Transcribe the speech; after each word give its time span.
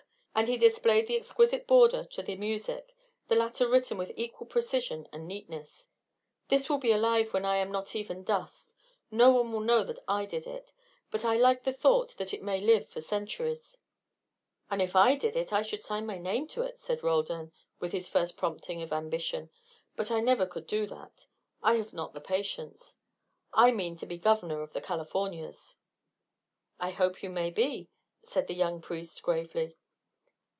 And 0.33 0.47
he 0.47 0.55
displayed 0.57 1.05
the 1.07 1.17
exquisite 1.17 1.67
border 1.67 2.05
to 2.05 2.23
the 2.23 2.35
music, 2.37 2.95
the 3.27 3.35
latter 3.35 3.67
written 3.69 3.97
with 3.97 4.13
equal 4.15 4.47
precision 4.47 5.07
and 5.11 5.27
neatness. 5.27 5.87
"This 6.47 6.67
will 6.69 6.77
be 6.79 6.91
alive 6.93 7.31
when 7.33 7.43
I 7.45 7.57
am 7.57 7.69
not 7.69 7.95
even 7.97 8.23
dust. 8.23 8.73
No 9.11 9.29
one 9.29 9.51
will 9.51 9.59
know 9.59 9.83
that 9.83 9.99
I 10.07 10.25
did 10.25 10.47
it; 10.47 10.71
but 11.11 11.25
I 11.25 11.35
like 11.35 11.63
the 11.63 11.73
thought 11.73 12.15
that 12.17 12.33
it 12.33 12.41
may 12.41 12.61
live 12.61 12.89
for 12.89 13.01
centuries." 13.01 13.77
"If 14.71 14.95
I 14.95 15.15
did 15.15 15.35
it, 15.35 15.51
I 15.51 15.61
should 15.61 15.83
sign 15.83 16.05
my 16.07 16.17
name 16.17 16.47
to 16.47 16.61
it," 16.63 16.79
said 16.79 17.03
Roldan, 17.03 17.51
with 17.79 17.91
his 17.91 18.07
first 18.09 18.37
prompting 18.37 18.81
of 18.81 18.93
ambition. 18.93 19.51
"But 19.97 20.09
I 20.11 20.21
never 20.21 20.45
could 20.47 20.65
do 20.65 20.87
that; 20.87 21.27
I 21.61 21.73
have 21.75 21.93
not 21.93 22.13
the 22.13 22.21
patience. 22.21 22.95
I 23.53 23.71
mean 23.71 23.95
to 23.97 24.05
be 24.07 24.17
governor 24.17 24.61
of 24.61 24.71
the 24.73 24.81
Californias." 24.81 25.75
"I 26.79 26.91
hope 26.91 27.21
you 27.21 27.29
may 27.29 27.49
be," 27.51 27.89
said 28.23 28.47
the 28.47 28.55
young 28.55 28.81
priest, 28.81 29.21
gravely. 29.21 29.75